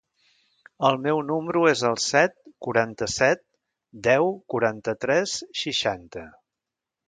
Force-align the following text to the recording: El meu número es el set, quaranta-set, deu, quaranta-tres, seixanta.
El 0.87 0.95
meu 1.03 1.19
número 1.27 1.61
es 1.71 1.83
el 1.89 1.99
set, 2.05 2.33
quaranta-set, 2.67 3.45
deu, 4.11 4.33
quaranta-tres, 4.55 5.39
seixanta. 5.65 6.29